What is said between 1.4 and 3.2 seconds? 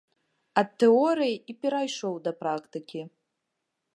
і перайшоў да практыкі.